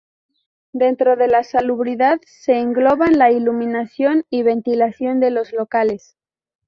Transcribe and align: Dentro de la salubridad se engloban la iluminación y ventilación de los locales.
Dentro 0.73 1.15
de 1.15 1.27
la 1.27 1.43
salubridad 1.43 2.19
se 2.25 2.57
engloban 2.59 3.19
la 3.19 3.29
iluminación 3.29 4.25
y 4.31 4.41
ventilación 4.41 5.19
de 5.19 5.29
los 5.29 5.51
locales. 5.53 6.17